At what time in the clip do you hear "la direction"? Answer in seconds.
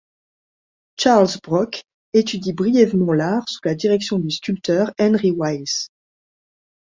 3.65-4.17